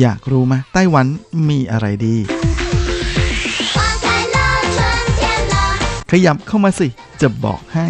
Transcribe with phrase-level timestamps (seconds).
[0.00, 1.06] อยากรู้ไหมไต้หวัน
[1.48, 2.16] มีอะไรดี
[6.10, 6.88] ขยับเข้ามาสิ
[7.20, 7.86] จะบอกให้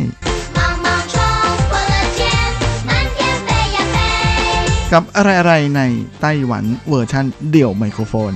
[4.93, 5.83] กับอะไรๆใน
[6.21, 8.33] ไต้หวันเวอร์ชันเดี่ยวไมโครโฟน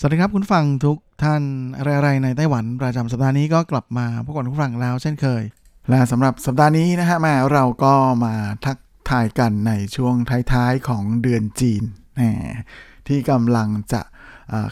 [0.00, 1.42] สวัสดีครับคุณฟังทุกท่าน
[1.76, 5.42] อะไรๆในไต้หวันประจำสัปดาห์นี้ก็กลับมาพบกับคุณฟังแล้วเช่นเคย
[5.90, 8.76] และสำหรับสัปดาห์นี้นะฮะมาเราก็มาทัก
[9.10, 10.14] ทายกันในช่วง
[10.52, 11.82] ท้ายๆของเดือนจีน
[12.20, 12.32] นะ
[13.08, 14.02] ที่กำลังจะ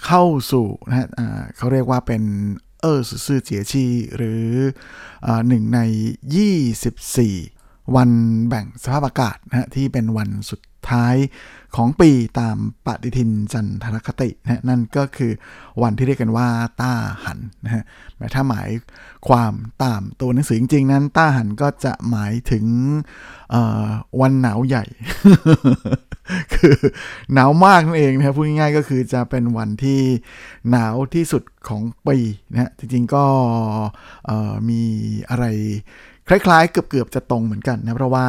[0.07, 1.09] เข้าสู่นะฮะ
[1.57, 2.23] เขาเรียกว่าเป็น
[2.81, 3.87] เออซื่อเจียชี
[4.17, 4.45] หรือ
[5.49, 5.81] หนึ่งใน
[6.87, 8.11] 24 วัน
[8.49, 11.15] แบ่งสภาพอากาศนะฮะที่เป็นวันสุดท้าย
[11.77, 15.33] ของปีตามปฏิทินจันทรคตินะฮะนั่นก็คือ
[15.83, 16.49] วันที่เรียกกันว่า
[16.81, 16.93] ต้า
[17.25, 17.83] หันนะฮะ
[18.19, 18.71] แต่ถ้าหมาย
[19.29, 19.53] ความ
[19.83, 22.65] ตามตัวหนังสือจริงๆนั้น ต้าหันก็จะหมายถึง
[24.21, 24.85] วันหนาวใหญ่
[26.55, 26.77] คือ
[27.33, 30.01] หนาวมากนั่นเองนะพูดง่ายๆก็คือจะเป็นวันที่
[30.71, 32.19] หนาวที่สุดของปี
[32.51, 33.25] นะฮะจริงๆก็
[34.69, 34.83] มี
[35.31, 35.45] อะไร
[36.29, 38.29] คล้ายๆ เกือบๆจะตรงเหมือนกันนะเพราะว่า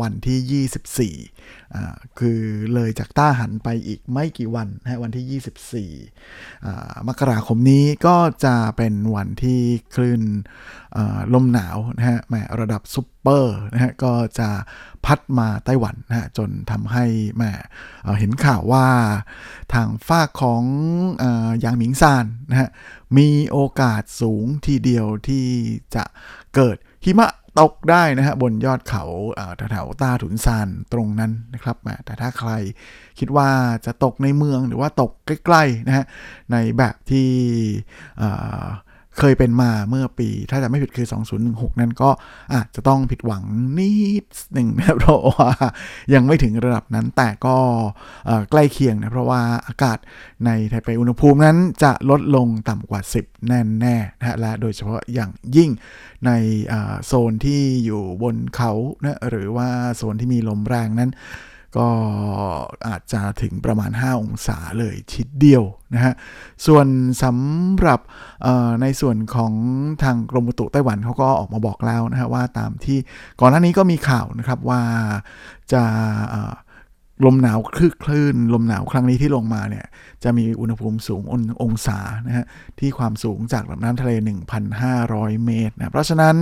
[0.00, 2.40] วันที่ 24อ่าคือ
[2.74, 9.60] เลยจากต้าหันไปอีกไม่กี่วันนะวันที่ 24อ่ามกราคมนี้ก็จะเป็นวันที่
[9.94, 10.22] คลื่น
[10.96, 14.50] อ่าลมหนาวนะฮะแมระดับซุปเปอร์นะฮะก็จะ
[15.04, 17.04] พัดมาไต้หวันนะฮะจนทำให้
[17.36, 17.42] แม
[18.02, 18.86] เอ่เห็นข่าวว่า
[19.74, 20.62] ทางฝาของ
[21.22, 22.68] อายางหมิงซานนะฮะ
[23.16, 25.46] มีโอกาสสูงทีเดียวที่
[25.94, 26.04] จะ
[26.56, 29.04] เกิด หิมะตกได้นะฮะบนยอดเขา
[29.70, 32.50] แถวๆตาถุนซานตรงนั้นนะครับแต่ถ้าใคร
[33.18, 33.48] คิดว่า
[33.86, 36.04] จะตกในเมืองหรือว่าตกใกล้ๆนะฮะ
[36.52, 37.30] ในแบบที่
[39.20, 41.06] เคยเป็นมาเมื่อปี ถ้าจะไม่ผิดคือ
[41.44, 42.10] 2016 นั้นก็
[42.54, 43.42] อาจจะต้องผิดหวัง
[43.78, 43.92] นิ
[44.24, 45.50] ดหนึ่งนะครับเพราะว่า
[46.14, 47.56] ยังไม่ถึงระดับนั้นแต่ก็
[48.50, 49.98] ใกล้เคียงนะเพราะว่าอากาศ
[50.46, 55.70] ในไทเปอุณหภูมินั้นจะลดลงต่ำกว่า 10 แน่แน่ๆนะฮะและโดยเฉพาะอย่างยิ่ง
[56.26, 56.30] ใน
[57.06, 61.10] โซนที่อยู่บนเขานะหรือว่าโซนที่มีลมแรงนั้น
[61.78, 61.88] ก็
[62.88, 65.64] อาจจะถึงประมาณ 5 องศาเลยทีเดียว
[65.94, 66.14] นะฮะ
[66.66, 66.86] ส่วน
[67.22, 68.00] สำหรับ
[68.82, 69.52] ในส่วนของ
[70.02, 72.98] ทางกรมอุตุไต้หวันเขาก็ออกมาบอกแล้วนะฮะว่าตามที่
[73.40, 74.82] ก่อนหน้านี้ก็มีข่าวนะครับว่า
[75.72, 75.82] จะ
[77.24, 79.86] ลมหนาวคลื่นคลื่น ลมหนาวครั้งนี้ที่ลงมาเนี่ย
[80.24, 82.44] จะมีอุณหภูมิสูงององศานะฮะ
[82.78, 84.12] ที่ความสูงจากระดับน้ำทะเล
[84.78, 86.36] 1,500 เมตรนะเพราะฉะนั้น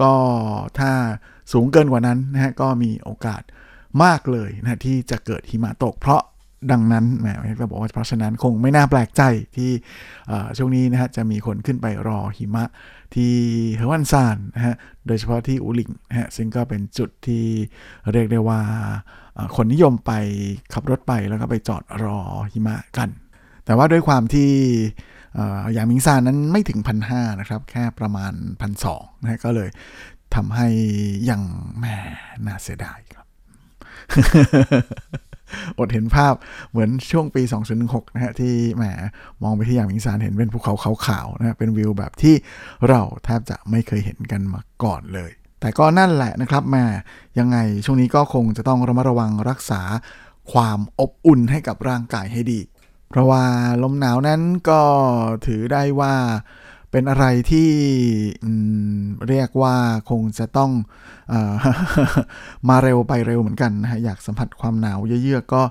[0.00, 0.12] ก็
[0.78, 0.90] ถ้า
[1.52, 3.42] สูงเกินกว่านั้นนะฮะก็มีโอกาส
[4.02, 6.22] มากเลยนะที่จะเกิดหิมะตก เพราะ
[6.72, 7.26] ดังนั้นแหม
[7.60, 9.22] ก็บอกว่าเพราะฉะนั้นคงไม่น่าแปลกใจ
[9.56, 9.70] ที่
[10.56, 12.64] ช่วงนี้นะฮะจะมีคนขึ้นไปรอหิมะ
[13.14, 13.32] ที่
[13.76, 14.74] เฮวันซานนะฮะ
[15.06, 17.44] โดยเฉพาะที่อูหลิงนะฮะซึ่งก็เป็นจุดที่
[18.12, 18.60] เรียกได้ว่า
[19.56, 20.12] คนนิยมไป
[20.72, 22.18] ขับรถไปแล้วก็ไปจอดรอ
[22.52, 23.08] หิมะกัน
[23.64, 24.50] แต่ว่าด้วยความที่
[25.72, 29.68] อย่างมิงซานนั้นไม่ถึงพันห้านะครับ แค่ประมาณพันสองนะฮะก็เลย
[30.34, 30.68] ทำให้
[31.30, 31.42] ยัง
[31.78, 31.96] แหม่
[32.46, 33.26] น่าเสียดายครับ
[35.78, 36.34] อดเห็นภาพ
[36.70, 37.42] เหมือนช่วงปี
[37.78, 38.84] 2016 นะฮะ ที่แหม
[39.42, 40.74] มองไปที่อย่างมิงซานเห็นเป็นภูเขา
[41.06, 42.34] ขาวๆนะฮะเป็นวิวแบบที่
[42.88, 46.84] เราแทบจะไม่เคยเห็นกันมาก่อนเลย แต่ก็นั่นแหละนะครับแหม่
[47.38, 49.82] ยังไงช่วงนี้ก็คงจะต้องระมัดระวังรักษา
[50.52, 52.60] ความอบอุ่นให้กับร่างกายให้ดี
[53.08, 53.44] เพราะว่า
[53.82, 54.80] ลมหนาวนั้นก็
[55.46, 56.14] ถือได้ว่า
[56.96, 57.70] เป็นอะไรที่
[59.28, 59.76] เรียกว่า
[60.10, 60.70] คงจะต้อง
[61.32, 61.34] อ
[62.68, 65.62] มาเร็วไปเร็วเหมือนกันนะฮะอยากสัมผัสความหนาวเยือกๆก็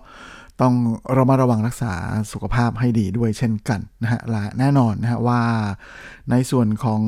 [0.62, 0.74] ต้อง
[1.18, 1.94] ระมัดระวังรักษา
[2.32, 5.42] สุขภาพให้ดีด้วยเช่นกันนะฮะและแน่นอนนะฮะว่า
[6.32, 7.02] ในส่วนของ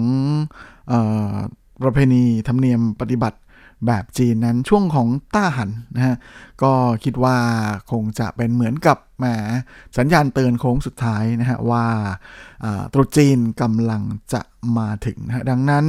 [0.92, 0.94] อ
[1.34, 1.36] อ
[1.84, 3.38] ประเพณีธรรมเนียมปฏิบัติ
[3.88, 6.16] แบบจีนนั้นช่วงของต้าหันนะฮะ
[6.64, 6.72] ก็
[7.04, 7.38] คิดว่า
[7.92, 9.26] คงจะเป็นเหมือนกับ แหม
[9.98, 11.86] สัญญาณเตือนโค้งสุดท้ายนะฮะว่า
[12.94, 14.04] ตรุษจีนกำลัง
[14.34, 14.42] จะ
[14.78, 15.86] มาถึงนะฮะดังนั้น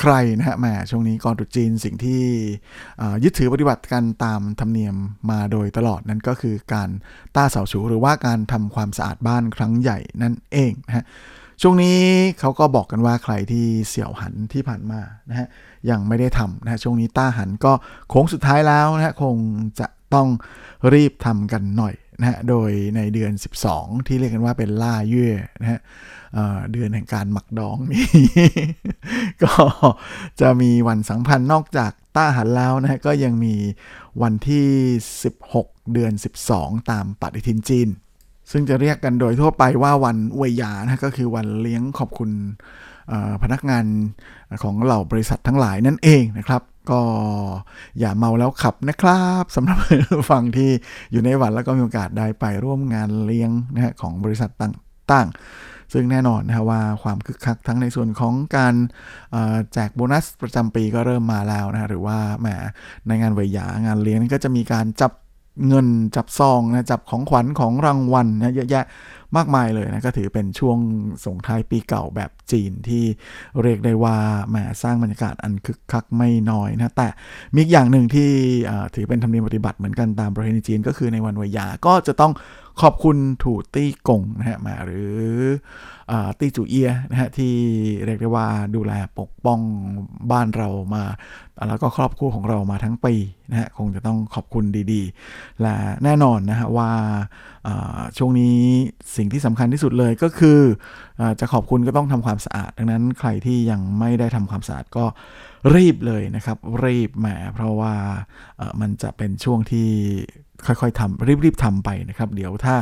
[0.00, 2.22] ใครนะฮะแหมช่วงนี้ก่อนตรุษจีนสิ่งที่
[3.24, 4.96] ยึดถือปฏิบัติกันตามธรรมเนียม
[5.30, 6.88] มาโดยตลอดนั่นก็คือการ
[7.36, 11.04] ต้าเสาฉูหรือว่าการทำความสะอาดบ้านครั้งใหญ่นั่นเองนะฮะ
[11.62, 11.98] ช่วงนี้
[12.40, 15.48] เขาก็บอกกันว่าใครที่เสี่ยวหันที่ผ่านมานะฮะ
[15.90, 17.72] ยังไม่ได้ทำนะฮะช่วงนี้ต้าหันก็
[18.08, 19.36] โค้งสุดท้ายแล้วนะฮะคง
[19.80, 20.28] จะ ต้อง
[20.92, 23.32] รีบทำกันหน่อยนะฮะ โดยในเดือน
[23.68, 25.28] 12 ที่เรียกกันว่าเป็นล่าเย่
[25.60, 25.80] นะฮะ
[26.34, 28.06] เเดือนแห่งการหมักดองนี้
[29.42, 29.52] ก็
[30.40, 33.54] จะมีวันสังพันธ์นอกจากต้าหันแล้วนะฮะ ก็ยังมี
[34.22, 34.66] วันที่
[35.26, 36.12] 16 เดือน
[36.50, 37.88] 12 ตามปฏิทินจีน
[38.50, 42.30] ซึ่งจะเรียกกันโดยทั่วไปว่าวันอวยยานะก็คือวันเลี้ยงขอบคุณ
[43.42, 43.84] พนักงาน
[44.62, 47.00] ของเหล่าบริษัททั้งหลายนั่นเองนะครับ ก็
[48.00, 49.78] อย่าเมาแล้วขับนะครับสำหรับ
[50.30, 50.70] ฟังที่
[51.12, 58.74] อยู่ในวันแล้วก็มีโอกาสได้ไปร่วมงานเลี้ยงนะฮะของบริษัทต่างๆ ซึ่งแน่นอนนะฮะว่าความคึกคักทั้งในส่วนของการ
[59.72, 62.48] แจกโบนัสประจำปีก็เริ่มมาแล้วนะฮะหรือว่าแหม
[63.06, 65.12] ในงานเวยหยางานเลี้ยงก็จะมีการจับ
[65.68, 68.84] เงินจับซองนะจับของขวัญของรางวัลนะเยอะแยะ
[69.36, 70.78] มากมายเลยนะก็ถือเป็นช่วง
[71.24, 73.04] ส่งท้ายปีเก่าแบบจีนที่
[73.62, 74.16] เรียกได้ว่า
[74.50, 77.08] แหมสร้างบรรยากาศอันคึกคักไม่น้อยนะแต่
[77.54, 78.30] มีอีกอย่างหนึ่งที่
[78.94, 82.32] ถือเป็นธรรมเนียมปฏิบัติเหมือนกันตามประเพณีจีนก็คือในวันวิยาก็จะต้อง
[82.82, 85.10] ขอบคุณถูตี้กงนะฮะมาหรือ
[86.10, 87.54] อตี้จูเอียนะฮะที่
[88.06, 89.60] เรียกได้ว่าดูแลปกป้อง
[90.30, 91.04] บ้านเรามา
[91.68, 93.14] แล้วก็ครอบครัวของเรามาทั้งปี
[93.50, 96.90] นะฮะคงจะต้องขอบคุณดีๆ และแน่นอนนะฮะว่า
[98.18, 98.58] ช่วงนี้
[99.16, 100.60] สิ่งที่สำคัญที่สุดเลยก็คือ
[101.20, 105.04] อจะขอบคุณก็ต้องทำความสะอาด ดังนั้นใครที่ยังไม่ได้ทำความสะอาดก็
[105.74, 107.94] รีบเลยนะครับ รีบแหมเพราะว่า
[108.56, 109.88] เออมันจะเป็นช่วงที่
[110.66, 112.76] ค่อยๆทำรีบๆทำไปนะครับ เดี๋ยวถ้า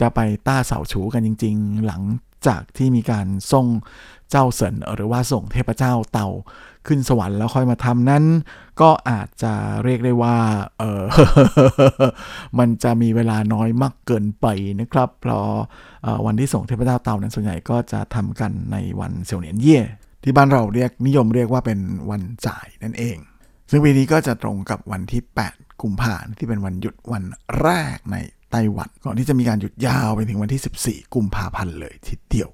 [0.00, 2.02] จะไปต้าเสาฉูกันจริง ๆ หลัง
[2.46, 3.66] จากที่มีการส่ง
[4.30, 6.28] เจ้าเสินหรือว่าส่งเทพเจ้าเต่า
[6.86, 8.24] ขึ้นสวรรค์แล้วค่อยมาทำนั้น
[8.80, 9.52] ก็อาจจะ
[9.84, 10.36] เรียกได้ว่า
[10.78, 11.02] เออ
[12.58, 14.46] มันจะมีเวลาน้อยมากเกินไป
[14.80, 15.48] นะครับ เพราะ
[16.26, 19.80] วันที่ส่งเทพเจ้าเต่านั้นส่วนใหญ่ก็จะทำกันในวันเสี่ยวเหนียนเย่
[20.24, 21.80] ที่บ้านเราเรียกนิยมเรียกว่าเป็น
[22.10, 23.16] วันจ่ายนั่นเอง
[23.70, 25.22] ซึ่งปีนี้ก็จะตรงกับวันที่
[25.52, 27.24] 8 กุมภาพันธ์ที่เป็นวันหยุดวัน
[27.60, 28.16] แรกใน
[28.50, 32.50] ไต้หวัน ก่อนที่จะมีการหยุดยาวไปถึงวันที่ 14 กุมภาพันธ์เลยทีเดียว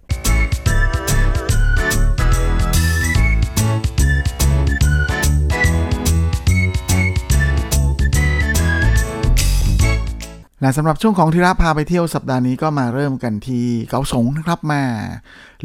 [10.61, 14.83] และสำหรับช่วงของทีระพาไปเที่ยวสัปดาห์นี้ก็มาเริ่มกันที่เกาสงนะครับมา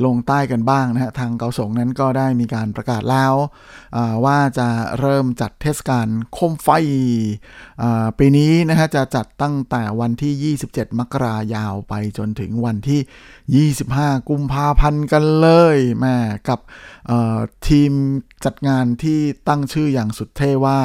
[0.06, 3.34] ลงใต้กันบ้างนะฮะทางเกาสงนั้นก็ได้มีการประกาศแล้ว
[4.26, 4.68] ว่าจะ
[5.00, 6.68] เริ่มจัดเทศกาลโคมไฟ
[8.20, 16.18] ปีนี้นะฮะจะจัดตั้งแต่วันที่ 27 มกรายาวไปจนถึงวันที่ 25 กุมภาพันธ์กันเลยแม่
[16.50, 16.60] กับ
[17.68, 17.92] ทีม
[18.46, 20.80] จัดงานที่ตั้งชื่ออย่างสุดเท่ว่า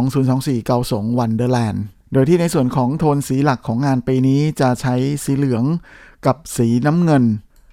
[0.00, 5.64] 2024 เกาสง Wonderland โดยที่ในส่วนของโทนสีหลักของงานปีนี้จะใช้สีเหลือง
[6.26, 7.24] กับสีน้ำเงิน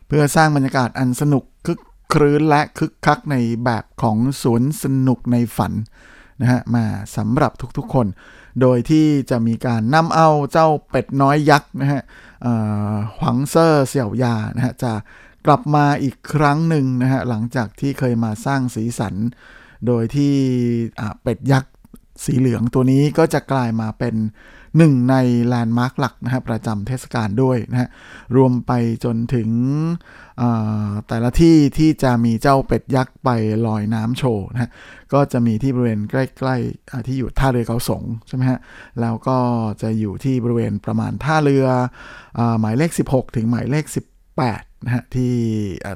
[0.08, 1.80] เพื่อสร้างบรรยากาศอันสนุกคึก
[2.14, 5.74] ครื้นและคึกคักในแบบของสวนสนุกในฝัน
[6.42, 6.86] นะฮะมา
[7.16, 8.08] สำหรับทุกๆคน
[8.62, 12.02] โดยที่จะมีการนำเอาเจ้าเป็ดน้อยยักษ์นะฮะ
[13.18, 14.92] 黃色小鴨 นะฮะจะ
[15.46, 19.16] กลับมาอีกครั้งหนึ่งนะฮะหลังจากที่เคยมาสร้างสีสัน
[19.88, 20.34] โดยที่
[21.22, 21.74] เป็ดยักษ์
[22.26, 24.16] สีเหลืองตัวนี้ก็จะกลายมาเป็น
[24.78, 25.16] หนึ่งใน
[25.46, 27.90] แลนด์มาร์คหลักนะฮะประจำเทศกาลด้วยนะฮะ
[28.36, 28.72] รวมไป
[29.04, 29.50] จนถึง
[31.08, 33.30] แต่ละที่ที่จะมีเจ้าเป็ดยักษ์ไป
[33.68, 34.70] ลอยน้ำโชว์นะฮะ
[35.14, 38.60] ก็จะมีที่บริเวณใกล้ๆที่อยู่ท่าเรือเกาสงใช่ไหมฮะ
[39.02, 39.38] แล้วก็
[39.82, 41.66] จะอยู่ที่บริเวณประมาณท่าเรือ
[42.40, 43.86] อหมายเลข 16 ถึงหมายเลข
[44.42, 45.34] 8นะฮะที่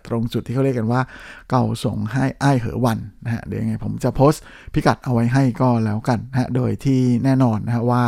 [0.07, 1.01] ตรงจุดที่เขาเรียกกันว่า
[1.49, 4.43] เก่าส่งให้อ้ายเหอวันนะฮะเดี๋ยวยังไงผมจะโพสต์
[4.73, 8.03] พิกัดเอาไว้ให้ก็แล้วกันนะฮะโดยที่แน่นอนนะฮะว่า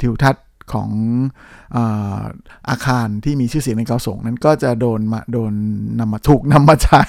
[0.00, 0.90] ทิวทัศน์ของ
[1.76, 2.22] อา
[2.68, 5.52] อาคารที่มีชื่อเสียงในเกาสงนั้นก็จะโดนมาโดน
[6.00, 7.02] นำมาถูกนำมาใช้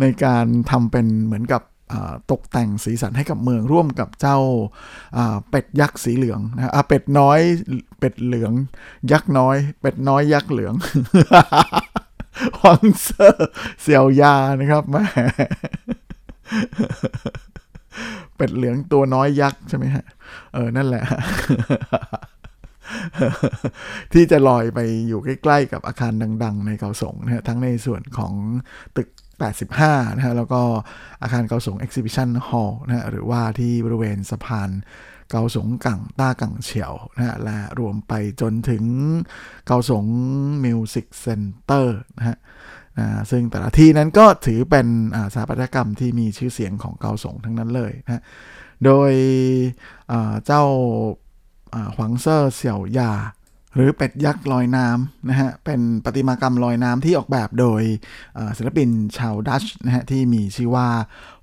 [0.00, 1.62] ในการทำเป็นเหมือนกับ
[2.30, 4.38] ตกแต่งสีสันให้กับเมืองร่วมกับเจ้า
[5.50, 7.40] เป็ดยักษ์สีเหลืองนะเป็ดน้อย
[7.98, 8.52] เป็ดเหลือง
[9.12, 10.74] ยักษ์น้อย เป็ดน้อยยักษ์เหลือง
[12.58, 13.48] หวังเซอร์
[13.82, 15.04] เสี่ยวยานะครับแม่
[18.36, 20.04] เป็ดเหลืองตัวน้อยยักษ์ใช่ไหมฮะ
[20.54, 21.04] เออนั่นแหละ
[24.12, 26.12] ที่จะลอยไปอยู่ใกล้ ๆ กับอาคาร
[26.44, 28.32] ดัง ๆ ในเกาสงนะฮะทั้งในส่วนของ
[28.96, 29.08] ตึก
[29.70, 30.62] 85นะฮะแล้วก็
[31.22, 34.70] อาคารเกาสง Exhibition Hall นะฮะหรือว่าที่บริเวณสะพาน
[35.30, 38.84] เกาสงกังต้ากังเฉียวนะฮะและรวมไปจนถึง
[39.66, 40.04] เกาสง
[40.64, 41.86] Music Center
[42.18, 42.36] นะฮะ
[42.98, 48.22] อ่าซึ่งแต่ละที่นั้นก็ถือเป็นอ่าสถาปัตยกรรมที่มีชื่อเสียงของเกาสงทั้งนั้นเลยนะ
[48.84, 49.12] โดย
[50.46, 50.64] เจ้า
[51.74, 53.12] อ่าหวังเซอร์เสี่ยวยา
[53.74, 57.82] หรือเป็ดยักษ์ลอยน้ำนะฮะ เป็นประติมากรรมลอยน้ำที่ออกแบบโดย
[58.56, 58.88] ศิลปิน
[59.18, 60.88] ชาวดัชนะฮะที่มีชื่อว่า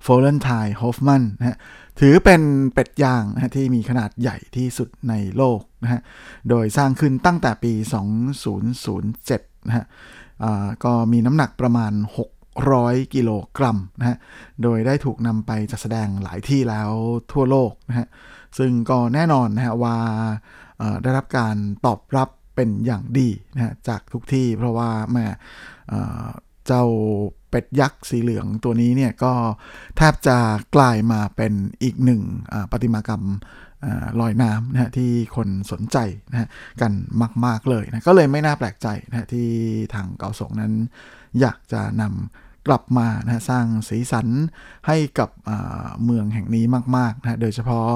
[0.02, 0.48] โฟลเลนไท
[0.80, 1.56] ฮอฟมันนะฮะ
[2.00, 2.42] ถือเป็น
[2.74, 6.00] เป็ดย่างนะฮะที่มีขนาดใหญ่ที่สุดในโลกนะฮะ
[6.48, 7.72] โดยสร้างขึ้นตั้งแต่ปี
[8.70, 9.84] 2007 นะฮะ
[10.84, 11.92] ก็มีน้ำหนักประมาณ
[12.52, 14.16] 600 กิโลกรัมนะฮะ
[14.62, 16.90] โดยได้ถูกนำไปจัดแสดงหลายที่แล้ว
[17.32, 18.06] ทั่วโลกนะฮะ
[18.58, 19.96] ซึ่งก็แน่นอนนะฮะว่า
[21.02, 25.26] ได้รับการตอบรับเป็นอย่างดีนะจากทุกที่เพราะว่าแม่
[26.66, 26.84] เจ้า
[27.50, 29.32] เป็ดยักษ์สีเหลืองตัวนี้เนี่ยก็
[29.96, 30.36] แทบจะ
[30.74, 32.22] กลายมาเป็นอีกหนึ่ง
[32.70, 33.24] ประติมากรรม
[33.84, 33.86] อ
[34.20, 35.98] ลอยน้ำนะฮะที่คนสนใจ
[36.30, 36.48] นะฮะ
[36.80, 36.92] กัน
[37.46, 39.48] มาก ๆ เลยนะก็เลยไม่น่าแปลกใจนะฮะที่
[39.94, 40.72] ทางเกาสงนั้น
[41.40, 44.28] อยากจะนำ กลับมานะสร้างสีสัน
[44.86, 45.30] ให้กับ
[46.04, 46.64] เมืองแห่งนี้
[46.96, 47.86] มากๆนะฮะโดยเฉพาะ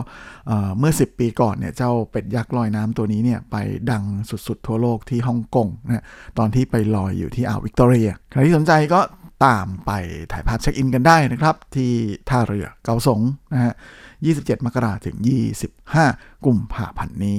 [0.79, 3.57] เมื่อ 10 ปีก่อนเนี่ยเจ้าเป็ดยักษ์ลอยน้ำตัวนี้เนี่ยไป
[3.91, 6.05] ดังสุดๆ ทั่วโลกที่ฮ่องกงนะฮะ
[6.39, 9.01] ตอนที่ไปลอยอยู่ที่อ่าววิกตอเรีย ใครที่สนใจก็
[9.47, 9.93] ตามไป
[10.33, 11.93] ถ่ายภาพเช็คอินกันได้นะครับ ที่
[12.29, 13.21] ท่าเรือเกาสง
[13.53, 13.75] นะฮะ
[14.21, 15.17] 27 มกราถึง
[15.81, 17.37] 25 กุมภาพันธ์นี้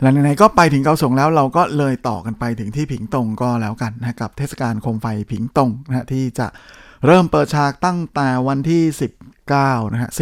[0.00, 6.46] และไหนๆก็ไปถึงเกาสงแล้วเราก็เลยต่อกันไปถึงที่ผิงตงก็แล้วกันนะกับเทศกาลโคมไฟผิงตงนะที่จะ
[7.06, 8.82] เริ่มเปิดฉากตั้งแต่วันที่
[9.38, 10.18] 19นะฮะ19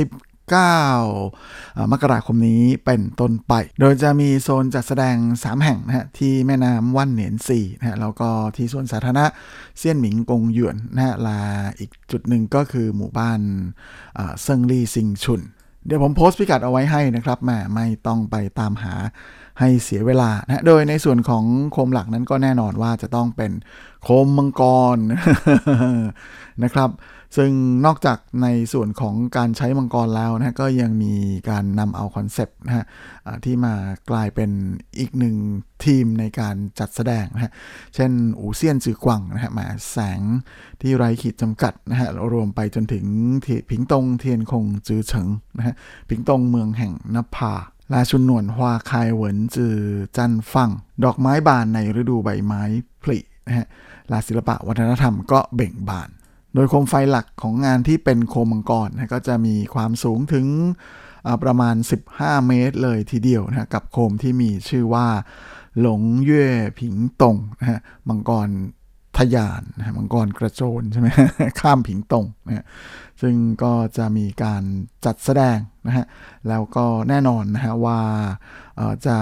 [0.53, 9.27] อ่ามกราคมนี้เป็นต้นไป โดยจะมีโซนจัดแสดง 3 แห่งนะฮะที่แม่น้ำว่านเหนียนซีนะฮะแล้วก็ที่สวนสาธารณะ
[9.79, 11.41] เซียนหมิงกงหยวนนะฮะลา
[11.79, 13.41] อีกจุดหนึ่งก็คือหมู่บ้าน
[14.43, 15.43] เซิงลี่ซิงชุน
[15.89, 18.95] เดี๋ยวผมโพสต์พิกัดเอาไว้ให้นะครับแม่ไม่ต้องไปตามหา
[19.61, 23.53] ให้เสียเวลานะโดยในส่วนของโคมหลักนั้นก็แน่นอนว่าจะต้องเป็น
[24.03, 24.63] โคมมังก
[24.97, 24.99] ร
[26.63, 26.91] นะครับ
[27.37, 27.51] ซึ่ง
[27.87, 31.15] นอกจากในส่วนของการใช้มังกรแล้วนะก็ยังมี
[31.51, 32.85] การนำเอา concept นะฮะ
[33.45, 33.75] ที่มา
[34.11, 34.51] กลายเป็น
[34.99, 35.37] อีกหนึ่ง
[35.85, 37.53] ธีมในการจัดแสดงนะฮะ
[37.95, 40.21] เช่น 無限之光 นะฮะมาแสง
[40.81, 43.05] ที่ไร้ขีดจำกัดนะฮะ รวมไปจนถึง
[43.71, 45.75] 屏東天空之城 นะฮะ
[46.09, 47.55] ผิงตงเมืองแห่งนภา
[47.93, 49.77] ลาชุนหนวนฮวาคายเหวินจือ
[50.17, 50.71] จันฟัง
[51.05, 52.63] ดอกไม้บานในฤดูใบไม้
[53.03, 53.67] ผลินะฮะ
[54.13, 56.11] ลาศิลปะวัฒนธรรมก็เบ่งบาน
[56.59, 60.47] ดยโคมไฟหลักของงานที่เป็นโคมมังกรนะก็จะมีความสูงถึง
[61.43, 61.75] ประมาณ
[62.11, 65.07] 15 เมตรเลยทีเดียวนะฮะกับโคมที่มีชื่อว่า
[65.81, 66.47] หลงเย่
[66.81, 68.49] ผิงตงนะฮะมังกร
[69.19, 71.09] ทยานนะมังกรกระโจนใช่ไหม
[71.61, 72.67] ข้ามผิงตงนะ
[73.23, 74.63] ซึ่งก็จะมีการ
[75.05, 76.07] จัดแสดงนะฮะ
[76.49, 78.01] แล้วก็แน่นอนนะฮะว่า
[79.07, 79.17] จะ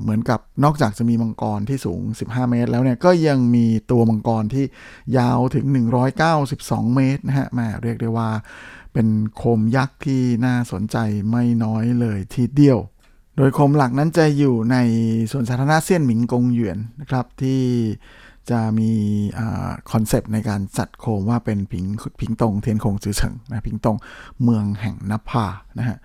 [0.00, 4.64] เหมือนกับนอกจากจะมีมังกรที่สูง 15 เมตร แล้วเนี่ยก็ยังมีตัวมังกรที่
[5.18, 5.66] ยาวถึง
[6.30, 8.28] 192 เมตรนะฮะแมาเรียกได้ว่า
[8.92, 10.96] เป็นโคมยักษ์ที่น่าสนใจ
[11.30, 12.78] ไม่น้อยเลยทีเดียว
[13.36, 14.76] โดยโคมหลักนั้นจะอยู่ใน
[15.32, 17.62] ส่วนสาธารณะเซียนหมิงกงหยวนนะครับที่
[18.50, 18.90] จะมี
[19.90, 21.84] concept ในการจัดโคมว่าเป็นผิง
[22.20, 23.96] 屏東天空之城 นะผิงตง
[24.42, 25.46] เมืองแห่งนภา
[25.78, 25.98] นะฮะ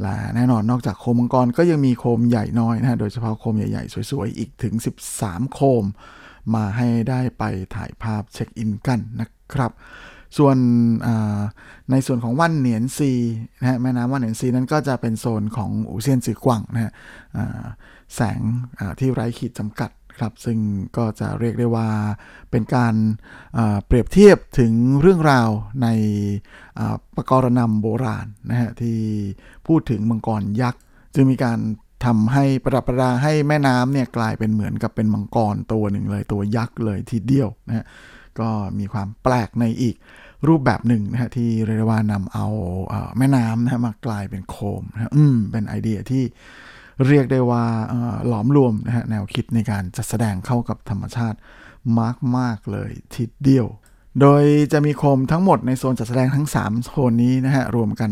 [0.00, 4.74] และแน่นอนนอกจากโคมมังกรก็ยังมีโคมใหญ่น้อยนะฮะโดยเฉพาะโคมใหญ่ๆ สวยๆ อีกถึง
[5.14, 5.84] 13 โคม
[6.54, 7.42] มาให้ได้ไป
[7.74, 9.72] ถ่ายภาพเช็คอินกันนะครับ
[10.38, 10.56] ส่วน
[11.90, 13.12] ในส่วนของว่านเหนียนซี
[13.60, 16.92] นะฮะแม่น้ำว่านเหนียนซีนั้นก็จะเป็นโซนของ無限之光 นะฮะ
[18.14, 18.40] แสง
[18.98, 20.58] ที่ไร้ขีดจำกัด ครับซึ่ง
[20.96, 21.88] ก็จะเรียกได้ว่า
[22.50, 22.94] เป็นการ
[23.86, 25.48] เปรียบเทียบถึงเรื่องราว
[25.82, 25.88] ใน
[26.78, 28.98] อ่าปกรณำโบราณนะฮะที่
[29.66, 30.82] พูดถึงมังกรยักษ์
[31.14, 31.58] จึงมีการ
[32.04, 37.84] ทำให้ประดับประดาให้แม่น้ำเนี่ยกลายเป็นเหมือนกับเป็นมังกรตัวหนึ่งเลยตัวยักษ์เลยทีเดียวนะฮะ
[38.40, 39.96] ก็มีความแปลกในอีก
[40.48, 42.46] รูปแบบหนึ่งนะฮะที่เรียกว่านำเอา
[43.18, 46.22] แม่น้ำนะฮะมากลายเป็นโคมนะฮะอืมเป็นไอเดียที่
[47.06, 47.64] เรียกได้ว่า
[48.28, 51.38] หลอมรวมนะฮะแนวคิดในการจัดแสดงเข้ากับธรรมชาติ
[51.98, 53.66] มากมากๆเลยทีเดียว
[54.20, 58.10] โดยจะมีโคมทั้งหมดในโซนจัดแสดงทั้ง 3 โซนนี้นะฮะรวมกัน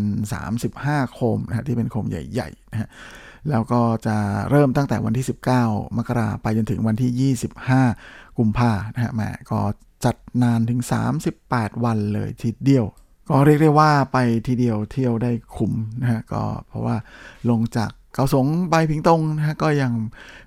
[0.56, 2.88] 35 โคมนะฮะที่เป็นโคมใหญ่ๆนะฮะ
[3.50, 4.16] แล้วก็จะ
[4.50, 5.26] เริ่มตั้งแต่วันที่
[5.60, 7.34] 19 มกราไปจนถึงวันที่
[7.94, 9.60] 25 กุมภานะฮะแหมก็
[10.04, 10.80] จัดนานถึง
[11.32, 12.86] 38 วันเลยทีเดียว
[13.28, 16.96] ก็เรียกได้ว่าไปทีเดียวเที่ยวได้คุ้มนะฮะก็เพราะว่า
[17.50, 19.92] ลงจาก เกาสงไปพิงตงนะฮะก็ยัง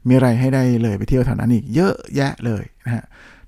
[0.07, 3.03] มีอะไรให้ได้เลยไปเที่ยวแถวนั้นอีกเยอะแยะเลยนะฮะ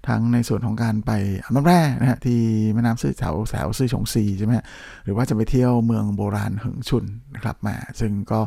[0.09, 1.11] ทั้งในส่วนของการไป
[1.43, 2.39] อาบน้ำแร่นะฮะที่
[2.73, 4.53] แม่น้ำซื่อแถวแถวซื่อฉงซีใช่ไหม
[5.03, 8.39] หรือว่าจะไปเที่ยวเมืองโบราณหิงชุนนะครับมา ซึ่งก็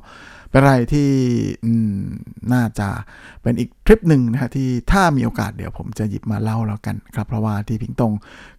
[0.51, 1.09] เป็นอะไรที่
[2.53, 2.89] น่าจะ
[3.43, 8.13] เป็นอีกทริปหนึ่งนะฮะที่ถ้ามีโอกาสเดี๋ยวผมจะหยิบมาเล่าแล้วกันครับ เพราะว่าที่พิงตง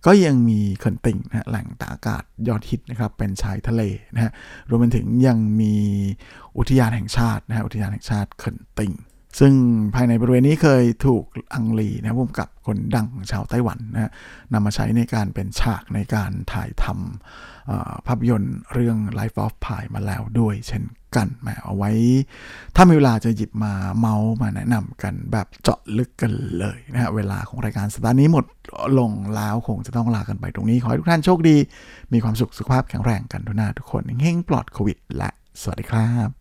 [0.05, 3.81] ก็ยังมีเขินติ่งนะฮะแหล่งตากอากาศยอดฮิตนะครับเป็นชายทะเล
[4.13, 4.31] นะฮะ
[4.69, 5.75] รวมไปถึงยังมี
[6.57, 8.93] อุทยานแห่งชาตินะฮะอุทยานแห่งชาติเขินติ่ง
[9.39, 9.53] ซึ่ง
[9.95, 11.23] ภายในบริเวณนี้เคยถูก
[11.53, 14.11] อังลีนะร่วมกับคนดังชาวไต้หวันนะ
[14.53, 20.83] นำมาใช้ในการเป็นฉากในการถ่ายทำภาพยนตร์เรื่อง Life of Pi มาแล้วด้วยเช่น
[21.15, 21.91] กันแหมเอาไว้
[22.75, 28.45] ถ้ามีเวลาจะหยิบมาเมาส์มาแนะนำกันแบบเจาะลึกกันเลยนะฮะเวลาของรายการสัปดาห์นี้หมด
[28.99, 31.57] ลงแล้วคงจะต้องลากันไปตรงนี้ ขอให้ทุกท่านโชคดี
[32.13, 35.29] มีความสุขสุขภาพแข็งแรงกันทุกหน้าทุกคนเฮงปลอดโควิด และ
[35.61, 36.31] สวัสดีครับ